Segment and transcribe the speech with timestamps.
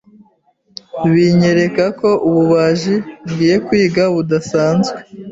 [1.13, 2.95] binyereka ko ububaji
[3.29, 4.97] ngiye kwiga budasanzwe